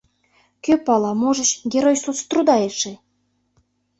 Кӧ 0.63 0.73
пала, 0.85 1.11
можыч, 1.21 1.49
Герой 1.71 1.97
Соцтруда 2.03 2.55
эше! 2.67 2.93